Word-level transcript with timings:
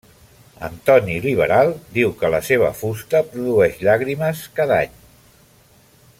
Antoní 0.67 1.17
Liberal 1.25 1.69
diu 1.97 2.15
que 2.23 2.31
la 2.37 2.39
seva 2.47 2.71
fusta 2.81 3.21
produeix 3.35 3.77
llàgrimes 3.85 4.43
cada 4.61 4.81
any. 4.87 4.99